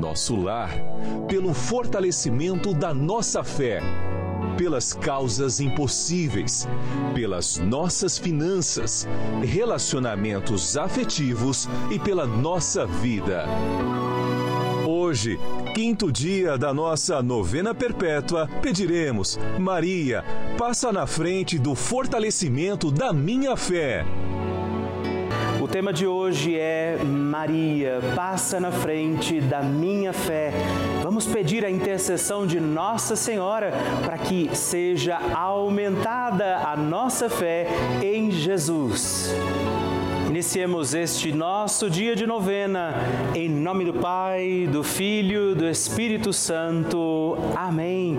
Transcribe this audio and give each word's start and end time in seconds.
nosso 0.00 0.34
lar, 0.34 0.72
pelo 1.28 1.52
fortalecimento 1.52 2.72
da 2.72 2.94
nossa 2.94 3.44
fé, 3.44 3.80
pelas 4.56 4.94
causas 4.94 5.60
impossíveis, 5.60 6.66
pelas 7.14 7.58
nossas 7.58 8.18
finanças, 8.18 9.06
relacionamentos 9.42 10.76
afetivos 10.76 11.68
e 11.90 11.98
pela 11.98 12.26
nossa 12.26 12.86
vida. 12.86 13.44
Hoje, 14.86 15.38
quinto 15.74 16.10
dia 16.10 16.56
da 16.56 16.72
nossa 16.72 17.22
novena 17.22 17.74
perpétua, 17.74 18.48
pediremos: 18.62 19.38
Maria, 19.58 20.24
passa 20.56 20.90
na 20.90 21.06
frente 21.06 21.58
do 21.58 21.74
fortalecimento 21.74 22.90
da 22.90 23.12
minha 23.12 23.56
fé. 23.56 24.04
O 25.70 25.72
tema 25.72 25.92
de 25.92 26.04
hoje 26.04 26.58
é 26.58 26.98
Maria, 27.04 28.00
passa 28.16 28.58
na 28.58 28.72
frente 28.72 29.40
da 29.40 29.62
minha 29.62 30.12
fé. 30.12 30.52
Vamos 31.00 31.26
pedir 31.26 31.64
a 31.64 31.70
intercessão 31.70 32.44
de 32.44 32.58
Nossa 32.58 33.14
Senhora 33.14 33.72
para 34.04 34.18
que 34.18 34.50
seja 34.52 35.16
aumentada 35.32 36.56
a 36.56 36.76
nossa 36.76 37.30
fé 37.30 37.68
em 38.02 38.32
Jesus. 38.32 39.32
Iniciemos 40.28 40.92
este 40.92 41.32
nosso 41.32 41.88
dia 41.88 42.16
de 42.16 42.26
novena, 42.26 42.94
em 43.32 43.48
nome 43.48 43.84
do 43.84 43.94
Pai, 43.94 44.68
do 44.70 44.82
Filho, 44.82 45.54
do 45.54 45.68
Espírito 45.68 46.32
Santo. 46.32 47.36
Amém. 47.54 48.18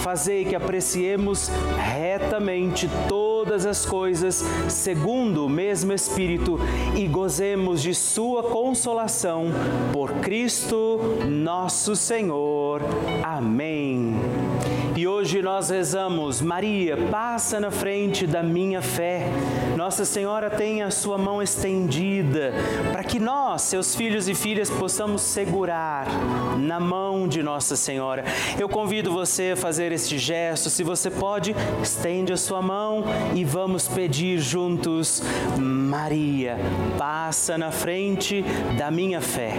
fazei 0.00 0.44
que 0.44 0.56
apreciemos 0.56 1.50
retamente 1.78 2.88
todas 3.08 3.66
as 3.66 3.84
coisas 3.84 4.44
segundo 4.68 5.46
o 5.46 5.48
mesmo 5.48 5.92
Espírito 5.92 6.58
e 6.96 7.06
gozemos 7.06 7.82
de 7.82 7.94
sua 7.94 8.42
consolação 8.42 9.46
por 9.92 10.12
Cristo 10.14 10.98
nosso 11.28 11.94
Senhor. 11.94 12.80
Amém. 13.22 14.14
E 15.02 15.06
hoje 15.08 15.42
nós 15.42 15.68
rezamos, 15.68 16.40
Maria, 16.40 16.96
passa 17.10 17.58
na 17.58 17.72
frente 17.72 18.24
da 18.24 18.40
minha 18.40 18.80
fé. 18.80 19.26
Nossa 19.76 20.04
Senhora 20.04 20.48
tem 20.48 20.80
a 20.80 20.92
sua 20.92 21.18
mão 21.18 21.42
estendida 21.42 22.52
para 22.92 23.02
que 23.02 23.18
nós, 23.18 23.62
seus 23.62 23.96
filhos 23.96 24.28
e 24.28 24.34
filhas, 24.36 24.70
possamos 24.70 25.22
segurar 25.22 26.06
na 26.56 26.78
mão 26.78 27.26
de 27.26 27.42
Nossa 27.42 27.74
Senhora. 27.74 28.22
Eu 28.56 28.68
convido 28.68 29.12
você 29.12 29.54
a 29.54 29.56
fazer 29.56 29.90
este 29.90 30.18
gesto. 30.18 30.70
Se 30.70 30.84
você 30.84 31.10
pode, 31.10 31.52
estende 31.82 32.32
a 32.32 32.36
sua 32.36 32.62
mão 32.62 33.02
e 33.34 33.44
vamos 33.44 33.88
pedir 33.88 34.38
juntos, 34.38 35.20
Maria, 35.58 36.56
passa 36.96 37.58
na 37.58 37.72
frente 37.72 38.44
da 38.78 38.88
minha 38.88 39.20
fé. 39.20 39.54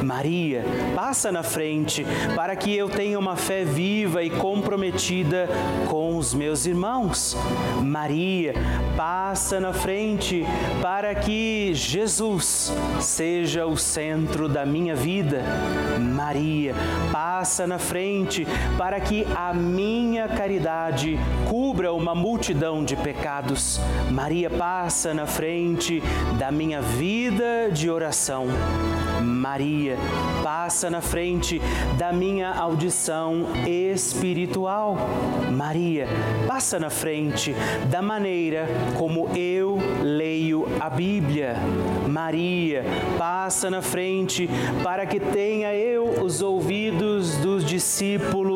Maria, 0.00 0.64
passa 0.94 1.32
na 1.32 1.42
frente 1.42 2.06
para 2.36 2.54
que 2.54 2.72
eu 2.72 2.88
tenha 2.88 3.18
uma 3.18 3.34
fé 3.34 3.64
viva 3.64 4.22
e 4.22 4.30
comprometida 4.76 5.48
com 5.88 6.18
os 6.18 6.34
meus 6.34 6.66
irmãos. 6.66 7.34
Maria, 7.82 8.52
passa 8.94 9.58
na 9.58 9.72
frente 9.72 10.44
para 10.82 11.14
que 11.14 11.72
Jesus 11.72 12.70
seja 13.00 13.66
o 13.66 13.74
centro 13.78 14.50
da 14.50 14.66
minha 14.66 14.94
vida. 14.94 15.42
Maria, 15.98 16.74
passa 17.10 17.66
na 17.66 17.78
frente 17.78 18.46
para 18.76 19.00
que 19.00 19.26
a 19.34 19.54
minha 19.54 20.28
caridade 20.28 21.18
cubra 21.48 21.94
uma 21.94 22.14
multidão 22.14 22.84
de 22.84 22.96
pecados. 22.96 23.80
Maria, 24.10 24.50
passa 24.50 25.14
na 25.14 25.26
frente 25.26 26.02
da 26.38 26.52
minha 26.52 26.82
vida 26.82 27.70
de 27.72 27.88
oração. 27.88 28.46
Maria, 29.22 29.96
passa 30.42 30.90
na 30.90 31.00
frente 31.00 31.60
da 31.98 32.12
minha 32.12 32.52
audição 32.52 33.46
espiritual. 33.66 34.96
Maria, 35.50 36.06
passa 36.46 36.78
na 36.78 36.90
frente 36.90 37.54
da 37.90 38.02
maneira 38.02 38.66
como 38.98 39.28
eu 39.36 39.78
leio 40.02 40.66
a 40.80 40.90
Bíblia. 40.90 41.56
Maria, 42.08 42.84
passa 43.18 43.70
na 43.70 43.82
frente 43.82 44.48
para 44.82 45.06
que 45.06 45.20
tenha 45.20 45.74
eu 45.74 46.22
os 46.22 46.42
ouvidos 46.42 47.36
dos 47.36 47.64
discípulos 47.64 48.55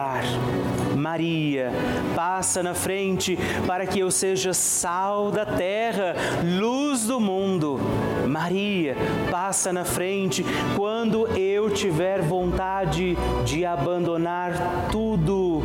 Maria, 0.95 1.71
passa 2.15 2.61
na 2.61 2.73
frente 2.73 3.37
para 3.65 3.85
que 3.85 3.99
eu 3.99 4.11
seja 4.11 4.53
sal 4.53 5.31
da 5.31 5.45
terra, 5.45 6.15
luz 6.59 7.05
do 7.05 7.19
mundo. 7.19 7.79
Maria, 8.27 8.95
passa 9.29 9.73
na 9.73 9.83
frente 9.83 10.45
quando 10.75 11.27
eu 11.37 11.69
tiver 11.69 12.21
vontade 12.21 13.17
de 13.45 13.65
abandonar 13.65 14.89
tudo 14.91 15.61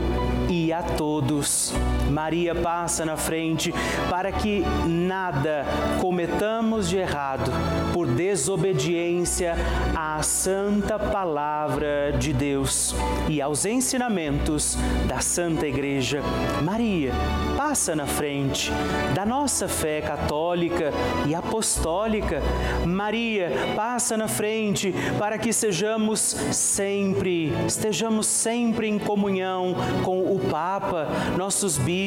e 0.49 0.73
a 0.73 0.83
todos. 0.83 1.73
Maria 2.17 2.55
passa 2.55 3.05
na 3.05 3.15
frente 3.15 3.75
para 4.09 4.33
que 4.33 4.65
nada 4.87 5.67
cometamos 6.01 6.89
de 6.89 6.97
errado 6.97 7.53
por 7.93 8.07
desobediência 8.07 9.55
à 9.95 10.23
santa 10.23 10.99
palavra 10.99 12.15
de 12.19 12.33
Deus 12.33 12.95
e 13.29 13.43
aos 13.43 13.67
ensinamentos 13.67 14.79
da 15.07 15.21
Santa 15.21 15.67
Igreja. 15.67 16.23
Maria 16.63 17.13
passa 17.55 17.95
na 17.95 18.07
frente 18.07 18.73
da 19.15 19.27
nossa 19.27 19.69
fé 19.69 20.01
católica 20.01 20.93
e 21.27 21.35
apostólica. 21.35 22.41
Maria 22.87 23.51
passa 23.77 24.17
na 24.17 24.27
frente 24.27 24.95
para 25.19 25.37
que 25.37 25.53
sejamos 25.53 26.35
sempre, 26.51 27.53
estejamos 27.67 28.27
sempre 28.27 28.89
em 28.89 28.99
comunhão 28.99 29.75
com 30.03 30.35
o 30.35 30.41
Papa, 30.51 31.09
nossos 31.37 31.77
bispos, 31.77 32.06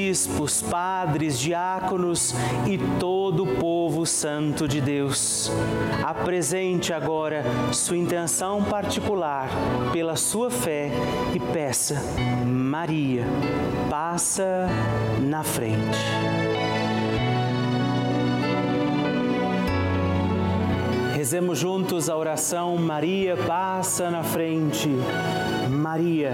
padres, 0.69 1.39
diáconos 1.39 2.33
e 2.67 2.77
todo 2.99 3.43
o 3.43 3.55
povo 3.57 4.05
santo 4.05 4.67
de 4.67 4.79
Deus. 4.79 5.51
Apresente 6.03 6.93
agora 6.93 7.43
sua 7.73 7.97
intenção 7.97 8.63
particular 8.63 9.49
pela 9.91 10.15
sua 10.15 10.49
fé 10.49 10.89
e 11.33 11.39
peça, 11.39 12.01
Maria, 12.45 13.25
passa 13.89 14.67
na 15.21 15.43
frente. 15.43 15.97
Rezemos 21.15 21.59
juntos 21.59 22.09
a 22.09 22.15
oração 22.15 22.77
Maria 22.77 23.35
passa 23.35 24.09
na 24.09 24.23
frente. 24.23 24.89
Maria 25.69 26.33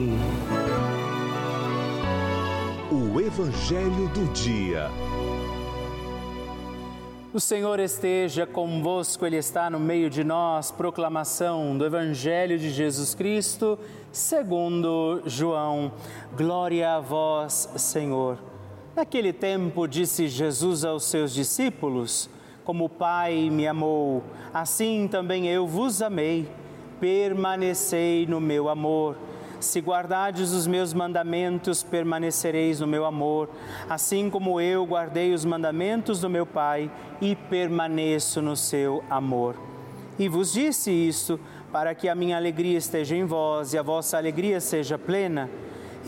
O 3.13 3.19
Evangelho 3.19 4.07
do 4.13 4.31
Dia. 4.31 4.89
O 7.33 7.41
Senhor 7.41 7.77
esteja 7.81 8.47
convosco, 8.47 9.25
Ele 9.25 9.35
está 9.35 9.69
no 9.69 9.81
meio 9.81 10.09
de 10.09 10.23
nós. 10.23 10.71
Proclamação 10.71 11.77
do 11.77 11.85
Evangelho 11.85 12.57
de 12.57 12.69
Jesus 12.69 13.13
Cristo, 13.13 13.77
segundo 14.13 15.21
João. 15.25 15.91
Glória 16.37 16.95
a 16.95 16.99
vós, 17.01 17.67
Senhor. 17.75 18.37
Naquele 18.95 19.33
tempo, 19.33 19.87
disse 19.87 20.29
Jesus 20.29 20.85
aos 20.85 21.03
seus 21.03 21.33
discípulos: 21.33 22.29
Como 22.63 22.85
o 22.85 22.89
Pai 22.89 23.49
me 23.49 23.67
amou, 23.67 24.23
assim 24.53 25.09
também 25.11 25.49
eu 25.49 25.67
vos 25.67 26.01
amei. 26.01 26.47
Permanecei 27.01 28.25
no 28.25 28.39
meu 28.39 28.69
amor. 28.69 29.17
Se 29.61 29.79
guardardes 29.79 30.51
os 30.51 30.65
meus 30.65 30.91
mandamentos, 30.93 31.83
permanecereis 31.83 32.79
no 32.79 32.87
meu 32.87 33.05
amor, 33.05 33.47
assim 33.87 34.29
como 34.29 34.59
eu 34.59 34.85
guardei 34.85 35.33
os 35.33 35.45
mandamentos 35.45 36.19
do 36.19 36.29
meu 36.29 36.45
Pai 36.45 36.91
e 37.21 37.35
permaneço 37.35 38.41
no 38.41 38.55
seu 38.55 39.03
amor. 39.07 39.55
E 40.17 40.27
vos 40.27 40.51
disse 40.51 40.91
isto 40.91 41.39
para 41.71 41.93
que 41.93 42.09
a 42.09 42.15
minha 42.15 42.37
alegria 42.37 42.77
esteja 42.77 43.15
em 43.15 43.23
vós 43.23 43.73
e 43.73 43.77
a 43.77 43.83
vossa 43.83 44.17
alegria 44.17 44.59
seja 44.59 44.97
plena. 44.97 45.49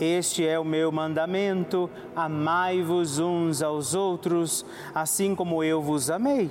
Este 0.00 0.46
é 0.46 0.58
o 0.58 0.64
meu 0.64 0.90
mandamento: 0.90 1.88
amai-vos 2.14 3.20
uns 3.20 3.62
aos 3.62 3.94
outros, 3.94 4.66
assim 4.92 5.34
como 5.34 5.62
eu 5.62 5.80
vos 5.80 6.10
amei. 6.10 6.50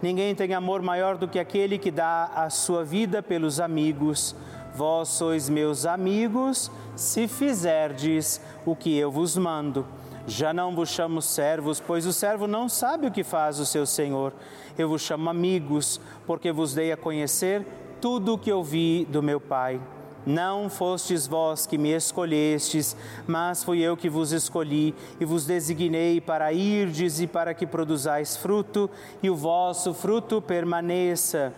Ninguém 0.00 0.34
tem 0.34 0.54
amor 0.54 0.82
maior 0.82 1.16
do 1.16 1.26
que 1.26 1.38
aquele 1.38 1.78
que 1.78 1.90
dá 1.90 2.30
a 2.34 2.50
sua 2.50 2.84
vida 2.84 3.22
pelos 3.22 3.58
amigos. 3.58 4.36
Vós 4.74 5.08
sois 5.10 5.48
meus 5.48 5.86
amigos, 5.86 6.68
se 6.96 7.28
fizerdes 7.28 8.40
o 8.66 8.74
que 8.74 8.96
eu 8.96 9.08
vos 9.08 9.36
mando. 9.36 9.86
Já 10.26 10.52
não 10.52 10.74
vos 10.74 10.88
chamo 10.88 11.22
servos, 11.22 11.80
pois 11.80 12.04
o 12.06 12.12
servo 12.12 12.48
não 12.48 12.68
sabe 12.68 13.06
o 13.06 13.10
que 13.12 13.22
faz 13.22 13.60
o 13.60 13.66
seu 13.66 13.86
senhor. 13.86 14.32
Eu 14.76 14.88
vos 14.88 15.02
chamo 15.02 15.30
amigos, 15.30 16.00
porque 16.26 16.50
vos 16.50 16.74
dei 16.74 16.90
a 16.90 16.96
conhecer 16.96 17.64
tudo 18.00 18.34
o 18.34 18.38
que 18.38 18.50
ouvi 18.50 19.06
do 19.08 19.22
meu 19.22 19.40
Pai. 19.40 19.80
Não 20.26 20.68
fostes 20.68 21.26
vós 21.26 21.66
que 21.66 21.78
me 21.78 21.90
escolhestes, 21.90 22.96
mas 23.28 23.62
fui 23.62 23.80
eu 23.80 23.96
que 23.96 24.08
vos 24.08 24.32
escolhi 24.32 24.92
e 25.20 25.24
vos 25.24 25.46
designei 25.46 26.20
para 26.20 26.52
irdes 26.52 27.20
e 27.20 27.26
para 27.26 27.54
que 27.54 27.66
produzais 27.66 28.36
fruto, 28.36 28.90
e 29.22 29.30
o 29.30 29.36
vosso 29.36 29.94
fruto 29.94 30.42
permaneça 30.42 31.52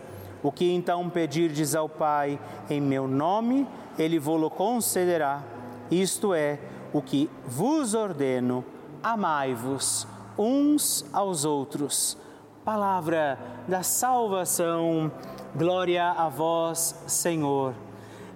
o 0.47 0.51
que 0.51 0.71
então 0.71 1.09
pedirdes 1.09 1.75
ao 1.75 1.89
Pai 1.89 2.39
em 2.69 2.79
meu 2.79 3.05
nome, 3.05 3.67
ele 3.99 4.17
vô-lo 4.17 4.49
concederá. 4.49 5.43
Isto 5.91 6.33
é 6.33 6.57
o 6.93 7.01
que 7.01 7.29
vos 7.45 7.93
ordeno. 7.93 8.63
amai-vos 9.03 10.07
uns 10.37 11.05
aos 11.11 11.43
outros. 11.43 12.17
Palavra 12.63 13.37
da 13.67 13.83
salvação, 13.83 15.11
glória 15.53 16.11
a 16.11 16.29
vós, 16.29 16.95
Senhor. 17.07 17.73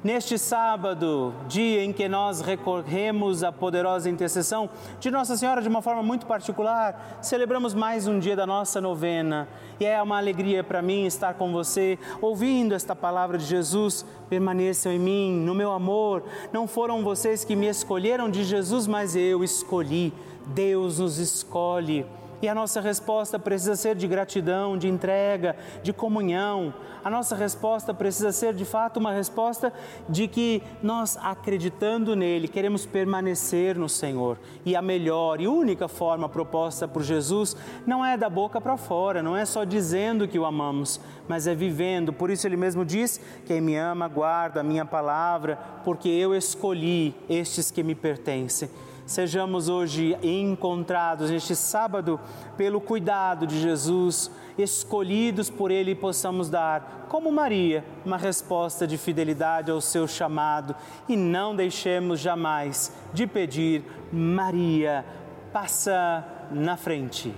Neste 0.03 0.35
sábado, 0.35 1.31
dia 1.47 1.83
em 1.83 1.93
que 1.93 2.09
nós 2.09 2.41
recorremos 2.41 3.43
à 3.43 3.51
poderosa 3.51 4.09
intercessão 4.09 4.67
de 4.99 5.11
Nossa 5.11 5.37
Senhora 5.37 5.61
de 5.61 5.67
uma 5.67 5.79
forma 5.79 6.01
muito 6.01 6.25
particular, 6.25 7.19
celebramos 7.21 7.75
mais 7.75 8.07
um 8.07 8.17
dia 8.17 8.35
da 8.35 8.47
nossa 8.47 8.81
novena. 8.81 9.47
E 9.79 9.85
é 9.85 10.01
uma 10.01 10.17
alegria 10.17 10.63
para 10.63 10.81
mim 10.81 11.05
estar 11.05 11.35
com 11.35 11.51
você, 11.51 11.99
ouvindo 12.19 12.73
esta 12.73 12.95
palavra 12.95 13.37
de 13.37 13.45
Jesus. 13.45 14.03
Permaneçam 14.27 14.91
em 14.91 14.97
mim, 14.97 15.33
no 15.33 15.53
meu 15.53 15.71
amor. 15.71 16.23
Não 16.51 16.67
foram 16.67 17.03
vocês 17.03 17.45
que 17.45 17.55
me 17.55 17.67
escolheram 17.67 18.27
de 18.27 18.43
Jesus, 18.43 18.87
mas 18.87 19.15
eu 19.15 19.43
escolhi. 19.43 20.11
Deus 20.47 20.97
nos 20.97 21.19
escolhe. 21.19 22.07
E 22.41 22.49
a 22.49 22.55
nossa 22.55 22.81
resposta 22.81 23.37
precisa 23.37 23.75
ser 23.75 23.95
de 23.95 24.07
gratidão, 24.07 24.75
de 24.75 24.87
entrega, 24.87 25.55
de 25.83 25.93
comunhão. 25.93 26.73
A 27.03 27.09
nossa 27.09 27.35
resposta 27.35 27.93
precisa 27.93 28.31
ser 28.31 28.53
de 28.53 28.65
fato 28.65 28.97
uma 28.97 29.11
resposta 29.11 29.71
de 30.09 30.27
que 30.27 30.63
nós, 30.81 31.17
acreditando 31.17 32.15
nele, 32.15 32.47
queremos 32.47 32.85
permanecer 32.85 33.77
no 33.77 33.87
Senhor. 33.87 34.39
E 34.65 34.75
a 34.75 34.81
melhor 34.81 35.39
e 35.39 35.47
única 35.47 35.87
forma 35.87 36.27
proposta 36.27 36.87
por 36.87 37.03
Jesus 37.03 37.55
não 37.85 38.03
é 38.03 38.17
da 38.17 38.29
boca 38.29 38.59
para 38.59 38.75
fora, 38.75 39.21
não 39.21 39.37
é 39.37 39.45
só 39.45 39.63
dizendo 39.63 40.27
que 40.27 40.39
o 40.39 40.45
amamos, 40.45 40.99
mas 41.27 41.45
é 41.45 41.53
vivendo. 41.53 42.11
Por 42.11 42.31
isso 42.31 42.47
ele 42.47 42.57
mesmo 42.57 42.83
diz: 42.83 43.19
Quem 43.45 43.61
me 43.61 43.75
ama, 43.75 44.07
guarda 44.07 44.61
a 44.61 44.63
minha 44.63 44.85
palavra, 44.85 45.59
porque 45.83 46.09
eu 46.09 46.33
escolhi 46.33 47.15
estes 47.29 47.69
que 47.69 47.83
me 47.83 47.93
pertencem 47.93 48.69
sejamos 49.11 49.67
hoje 49.67 50.17
encontrados 50.23 51.29
neste 51.29 51.55
sábado 51.55 52.19
pelo 52.57 52.79
cuidado 52.79 53.45
de 53.45 53.59
Jesus, 53.59 54.31
escolhidos 54.57 55.49
por 55.49 55.69
Ele 55.69 55.91
e 55.91 55.95
possamos 55.95 56.49
dar, 56.49 57.07
como 57.09 57.31
Maria, 57.31 57.83
uma 58.05 58.17
resposta 58.17 58.87
de 58.87 58.97
fidelidade 58.97 59.69
ao 59.69 59.81
seu 59.81 60.07
chamado 60.07 60.75
e 61.07 61.15
não 61.17 61.55
deixemos 61.55 62.19
jamais 62.19 62.91
de 63.13 63.27
pedir, 63.27 63.83
Maria, 64.11 65.05
passa 65.51 66.25
na 66.49 66.77
frente. 66.77 67.33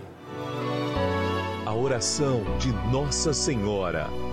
A 1.65 1.73
oração 1.73 2.41
de 2.59 2.71
Nossa 2.91 3.33
Senhora. 3.33 4.32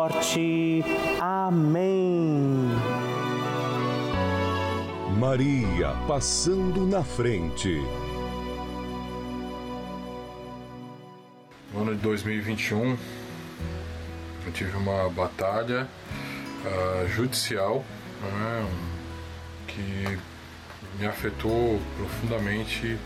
morte. 0.01 0.83
Amém. 1.19 2.69
Maria 5.19 5.95
passando 6.07 6.87
na 6.87 7.03
frente. 7.03 7.79
No 11.71 11.81
ano 11.81 11.95
de 11.95 12.01
2021, 12.01 12.97
eu 14.47 14.51
tive 14.51 14.75
uma 14.75 15.07
batalha 15.09 15.87
uh, 16.65 17.07
judicial 17.07 17.85
né, 18.23 18.67
que 19.67 20.19
me 20.99 21.05
afetou 21.05 21.79
profundamente 21.97 22.97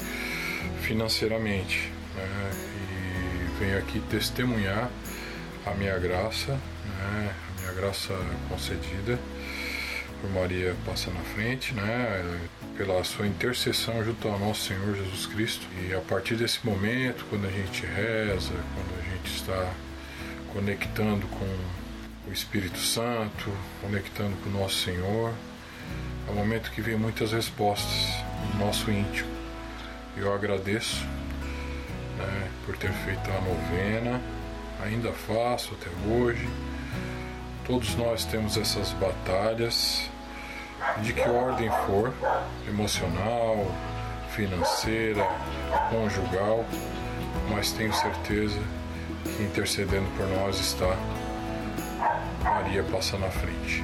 financeiramente. 0.81 1.91
Né, 2.15 2.51
e 2.53 3.59
venho 3.59 3.77
aqui 3.77 3.99
testemunhar 4.09 4.89
a 5.65 5.71
minha 5.71 5.99
graça 5.99 6.57
né? 7.05 7.33
Minha 7.59 7.73
graça 7.73 8.13
concedida 8.49 9.19
por 10.21 10.29
Maria 10.29 10.75
passa 10.85 11.11
na 11.11 11.21
frente, 11.21 11.73
né? 11.73 12.39
Pela 12.77 13.03
sua 13.03 13.27
intercessão 13.27 14.03
junto 14.03 14.27
ao 14.27 14.39
nosso 14.39 14.67
Senhor 14.67 14.95
Jesus 14.95 15.25
Cristo. 15.27 15.65
E 15.87 15.93
a 15.93 16.01
partir 16.01 16.35
desse 16.35 16.65
momento, 16.65 17.25
quando 17.29 17.45
a 17.45 17.51
gente 17.51 17.85
reza, 17.85 18.53
quando 18.73 18.99
a 18.99 19.15
gente 19.15 19.35
está 19.35 19.71
conectando 20.51 21.27
com 21.27 21.45
o 22.27 22.31
Espírito 22.31 22.79
Santo, 22.79 23.51
conectando 23.81 24.35
com 24.37 24.49
o 24.49 24.53
nosso 24.53 24.75
Senhor, 24.83 25.33
é 26.27 26.31
um 26.31 26.35
momento 26.35 26.71
que 26.71 26.81
vem 26.81 26.95
muitas 26.95 27.31
respostas 27.31 28.15
no 28.53 28.65
nosso 28.65 28.89
íntimo. 28.89 29.29
Eu 30.17 30.33
agradeço 30.33 31.03
né, 32.17 32.49
por 32.65 32.75
ter 32.77 32.91
feito 32.91 33.29
a 33.29 33.41
novena, 33.41 34.21
ainda 34.81 35.11
faço 35.11 35.73
até 35.73 35.89
hoje 36.09 36.47
Todos 37.65 37.95
nós 37.95 38.25
temos 38.25 38.57
essas 38.57 38.91
batalhas 38.93 40.09
de 41.01 41.13
que 41.13 41.27
ordem 41.27 41.69
for, 41.87 42.13
emocional, 42.67 43.65
financeira, 44.29 45.27
conjugal, 45.89 46.63
mas 47.49 47.71
tenho 47.71 47.93
certeza 47.93 48.59
que 49.23 49.43
intercedendo 49.43 50.07
por 50.15 50.27
nós 50.27 50.59
está 50.59 50.95
Maria 52.43 52.83
passa 52.83 53.17
na 53.17 53.29
frente. 53.29 53.83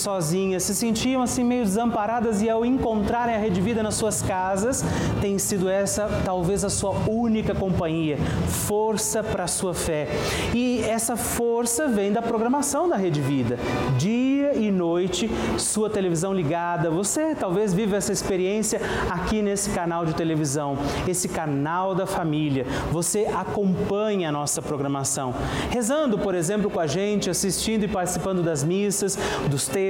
sozinhas, 0.00 0.62
se 0.62 0.74
sentiam 0.74 1.22
assim 1.22 1.44
meio 1.44 1.64
desamparadas 1.64 2.42
e 2.42 2.48
ao 2.48 2.64
encontrarem 2.64 3.34
a 3.34 3.38
Rede 3.38 3.60
Vida 3.60 3.82
nas 3.82 3.94
suas 3.94 4.22
casas, 4.22 4.82
tem 5.20 5.38
sido 5.38 5.68
essa 5.68 6.08
talvez 6.24 6.64
a 6.64 6.70
sua 6.70 6.92
única 7.08 7.54
companhia, 7.54 8.16
força 8.48 9.22
para 9.22 9.44
a 9.44 9.46
sua 9.46 9.74
fé. 9.74 10.08
E 10.54 10.82
essa 10.84 11.16
força 11.16 11.86
vem 11.86 12.12
da 12.12 12.22
programação 12.22 12.88
da 12.88 12.96
Rede 12.96 13.20
Vida. 13.20 13.58
Dia 13.98 14.54
e 14.54 14.70
noite, 14.70 15.30
sua 15.58 15.90
televisão 15.90 16.32
ligada. 16.32 16.90
Você 16.90 17.34
talvez 17.34 17.74
vive 17.74 17.94
essa 17.94 18.12
experiência 18.12 18.80
aqui 19.10 19.42
nesse 19.42 19.70
canal 19.70 20.06
de 20.06 20.14
televisão, 20.14 20.78
esse 21.06 21.28
canal 21.28 21.94
da 21.94 22.06
família. 22.06 22.64
Você 22.90 23.26
acompanha 23.26 24.30
a 24.30 24.32
nossa 24.32 24.62
programação, 24.62 25.34
rezando, 25.70 26.18
por 26.18 26.34
exemplo, 26.34 26.70
com 26.70 26.80
a 26.80 26.86
gente, 26.86 27.28
assistindo 27.28 27.84
e 27.84 27.88
participando 27.88 28.42
das 28.42 28.64
missas, 28.64 29.18
dos 29.50 29.66
textos 29.66 29.89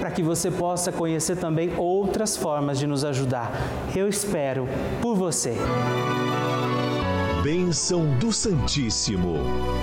para 0.00 0.10
que 0.10 0.22
você 0.22 0.50
possa 0.50 0.90
conhecer 0.90 1.36
também 1.36 1.72
outras 1.76 2.36
formas 2.36 2.78
de 2.78 2.86
nos 2.86 3.04
ajudar. 3.04 3.52
Eu 3.94 4.08
espero 4.08 4.68
por 5.00 5.14
você 5.14 5.56
bênção 7.46 8.18
do 8.18 8.32
Santíssimo. 8.32 9.36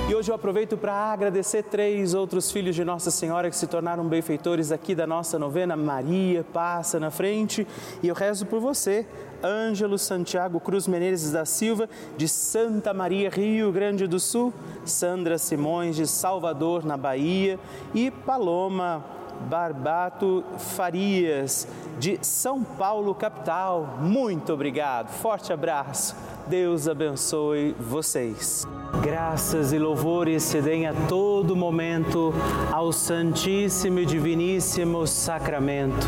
E 0.09 0.13
hoje 0.13 0.29
eu 0.29 0.35
aproveito 0.35 0.75
para 0.75 0.93
agradecer 0.93 1.63
três 1.63 2.13
outros 2.13 2.51
filhos 2.51 2.75
de 2.75 2.83
Nossa 2.83 3.09
Senhora 3.09 3.49
que 3.49 3.55
se 3.55 3.67
tornaram 3.67 4.05
benfeitores 4.05 4.69
aqui 4.69 4.93
da 4.93 5.07
nossa 5.07 5.39
novena. 5.39 5.73
Maria 5.77 6.45
passa 6.51 6.99
na 6.99 7.09
frente 7.09 7.65
e 8.01 8.09
eu 8.09 8.13
rezo 8.13 8.45
por 8.47 8.59
você. 8.59 9.05
Ângelo 9.43 9.97
Santiago 9.97 10.59
Cruz 10.59 10.87
Menezes 10.87 11.31
da 11.31 11.45
Silva, 11.45 11.89
de 12.17 12.27
Santa 12.27 12.93
Maria, 12.93 13.29
Rio 13.29 13.71
Grande 13.71 14.07
do 14.07 14.19
Sul, 14.19 14.53
Sandra 14.85 15.37
Simões, 15.37 15.95
de 15.95 16.07
Salvador, 16.07 16.85
na 16.85 16.95
Bahia, 16.95 17.59
e 17.93 18.09
Paloma 18.09 19.03
Barbato 19.49 20.43
Farias, 20.57 21.67
de 21.99 22.17
São 22.21 22.63
Paulo, 22.63 23.13
capital. 23.13 23.97
Muito 23.99 24.53
obrigado, 24.53 25.09
forte 25.09 25.51
abraço. 25.51 26.15
Deus 26.47 26.87
abençoe 26.87 27.75
vocês. 27.79 28.67
Graças 29.01 29.73
e 29.73 29.79
louvores 29.79 30.43
se 30.43 30.61
deem 30.61 30.87
a 30.87 30.93
todo 31.07 31.55
momento 31.55 32.33
ao 32.71 32.91
Santíssimo 32.91 33.99
e 33.99 34.05
Diviníssimo 34.05 35.05
Sacramento. 35.07 36.07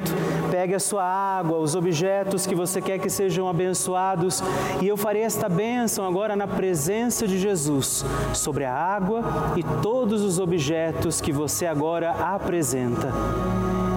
pegue 0.49 0.75
a 0.75 0.79
sua 0.79 1.03
água, 1.03 1.57
os 1.57 1.75
objetos 1.75 2.45
que 2.45 2.55
você 2.55 2.81
quer 2.81 2.99
que 2.99 3.09
sejam 3.09 3.47
abençoados, 3.47 4.43
e 4.81 4.87
eu 4.87 4.97
farei 4.97 5.23
esta 5.23 5.47
bênção 5.47 6.05
agora 6.05 6.35
na 6.35 6.47
presença 6.47 7.27
de 7.27 7.37
Jesus 7.39 8.05
sobre 8.33 8.65
a 8.65 8.73
água 8.73 9.23
e 9.55 9.63
todos 9.81 10.21
os 10.21 10.39
objetos 10.39 11.21
que 11.21 11.31
você 11.31 11.65
agora 11.65 12.11
apresenta. 12.11 13.11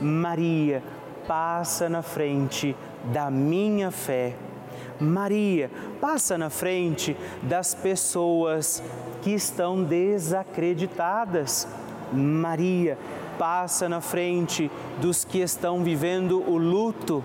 Maria, 0.00 0.82
passa 1.26 1.88
na 1.88 2.02
frente 2.02 2.76
da 3.12 3.30
minha 3.30 3.90
fé. 3.90 4.34
Maria, 5.00 5.70
passa 6.00 6.36
na 6.36 6.50
frente 6.50 7.16
das 7.42 7.74
pessoas 7.74 8.82
que 9.22 9.30
estão 9.30 9.82
desacreditadas. 9.82 11.66
Maria, 12.12 12.98
passa 13.38 13.88
na 13.88 14.00
frente 14.00 14.68
dos 15.00 15.24
que 15.24 15.38
estão 15.38 15.84
vivendo 15.84 16.42
o 16.48 16.56
luto. 16.56 17.22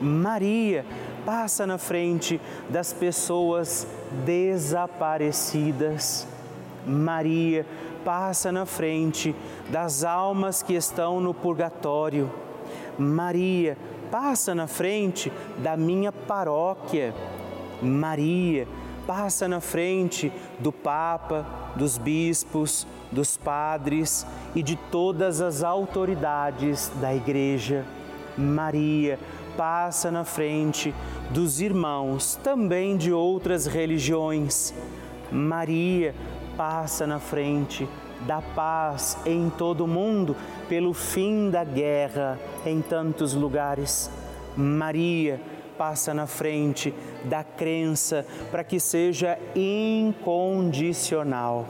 Maria, 0.00 0.84
passa 1.24 1.64
na 1.66 1.78
frente 1.78 2.40
das 2.68 2.92
pessoas 2.92 3.86
desaparecidas. 4.24 6.26
Maria, 6.86 7.66
passa 8.04 8.52
na 8.52 8.66
frente 8.66 9.34
das 9.70 10.04
almas 10.04 10.62
que 10.62 10.74
estão 10.74 11.20
no 11.20 11.32
purgatório. 11.32 12.30
Maria, 12.98 13.76
passa 14.10 14.54
na 14.54 14.66
frente 14.66 15.32
da 15.58 15.76
minha 15.76 16.12
paróquia. 16.12 17.14
Maria, 17.82 18.68
passa 19.06 19.48
na 19.48 19.60
frente 19.60 20.32
do 20.58 20.70
Papa, 20.70 21.46
dos 21.74 21.98
bispos, 21.98 22.86
dos 23.10 23.36
padres 23.36 24.26
e 24.54 24.62
de 24.62 24.76
todas 24.76 25.40
as 25.40 25.62
autoridades 25.62 26.90
da 27.00 27.14
Igreja. 27.14 27.84
Maria, 28.36 29.18
passa 29.56 30.10
na 30.10 30.24
frente 30.24 30.94
dos 31.30 31.60
irmãos 31.60 32.38
também 32.42 32.96
de 32.96 33.12
outras 33.12 33.66
religiões. 33.66 34.74
Maria, 35.30 36.14
passa 36.56 37.06
na 37.06 37.18
frente 37.18 37.86
da 38.26 38.40
paz 38.40 39.18
em 39.26 39.50
todo 39.50 39.84
o 39.84 39.88
mundo, 39.88 40.34
pelo 40.68 40.94
fim 40.94 41.50
da 41.50 41.64
guerra 41.64 42.38
em 42.64 42.80
tantos 42.80 43.34
lugares. 43.34 44.10
Maria 44.56 45.38
passa 45.76 46.14
na 46.14 46.26
frente 46.26 46.94
da 47.24 47.44
crença 47.44 48.24
para 48.50 48.64
que 48.64 48.80
seja 48.80 49.38
incondicional. 49.54 51.66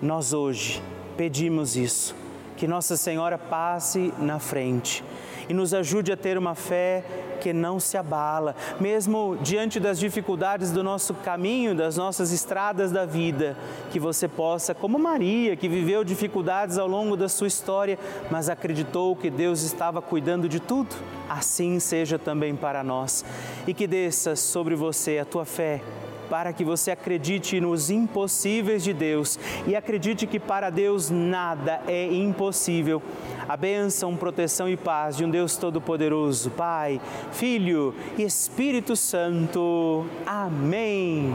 Nós 0.00 0.32
hoje 0.32 0.80
pedimos 1.16 1.76
isso, 1.76 2.14
que 2.56 2.68
Nossa 2.68 2.96
Senhora 2.96 3.36
passe 3.36 4.14
na 4.18 4.38
frente 4.38 5.02
e 5.48 5.54
nos 5.54 5.74
ajude 5.74 6.12
a 6.12 6.16
ter 6.16 6.38
uma 6.38 6.54
fé 6.54 7.02
que 7.40 7.52
não 7.52 7.80
se 7.80 7.96
abala, 7.96 8.54
mesmo 8.80 9.36
diante 9.40 9.80
das 9.80 9.98
dificuldades 9.98 10.70
do 10.70 10.82
nosso 10.82 11.14
caminho, 11.14 11.74
das 11.74 11.96
nossas 11.96 12.32
estradas 12.32 12.90
da 12.90 13.04
vida, 13.04 13.56
que 13.90 13.98
você 13.98 14.28
possa, 14.28 14.74
como 14.74 14.98
Maria, 14.98 15.56
que 15.56 15.68
viveu 15.68 16.04
dificuldades 16.04 16.78
ao 16.78 16.88
longo 16.88 17.16
da 17.16 17.28
sua 17.28 17.46
história, 17.46 17.98
mas 18.30 18.48
acreditou 18.48 19.16
que 19.16 19.30
Deus 19.30 19.62
estava 19.62 20.02
cuidando 20.02 20.48
de 20.48 20.60
tudo, 20.60 20.94
assim 21.28 21.78
seja 21.78 22.18
também 22.18 22.54
para 22.54 22.82
nós. 22.82 23.24
E 23.66 23.74
que 23.74 23.86
desça 23.86 24.36
sobre 24.36 24.74
você 24.74 25.18
a 25.18 25.24
tua 25.24 25.44
fé 25.44 25.80
para 26.28 26.52
que 26.52 26.64
você 26.64 26.90
acredite 26.90 27.60
nos 27.60 27.90
impossíveis 27.90 28.84
de 28.84 28.92
Deus 28.92 29.38
e 29.66 29.74
acredite 29.74 30.26
que 30.26 30.38
para 30.38 30.70
Deus 30.70 31.10
nada 31.10 31.80
é 31.86 32.06
impossível. 32.06 33.02
A 33.48 33.56
bênção, 33.56 34.14
proteção 34.14 34.68
e 34.68 34.76
paz 34.76 35.16
de 35.16 35.24
um 35.24 35.30
Deus 35.30 35.56
Todo-Poderoso, 35.56 36.50
Pai, 36.50 37.00
Filho 37.32 37.94
e 38.18 38.22
Espírito 38.22 38.94
Santo. 38.94 40.04
Amém. 40.26 41.32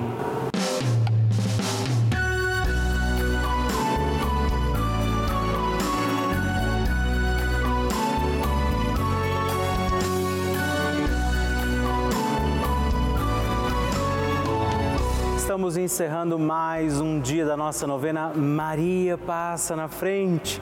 Estamos 15.35 15.77
encerrando 15.77 16.37
mais 16.37 17.01
um 17.01 17.19
dia 17.19 17.43
da 17.43 17.57
nossa 17.57 17.87
novena 17.87 18.31
Maria 18.35 19.17
Passa 19.17 19.75
na 19.75 19.87
Frente. 19.87 20.61